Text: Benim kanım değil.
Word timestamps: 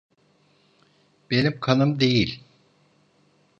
Benim 1.31 1.59
kanım 1.59 1.99
değil. 1.99 2.43